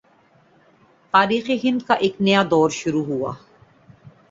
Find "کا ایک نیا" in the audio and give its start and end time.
1.87-2.41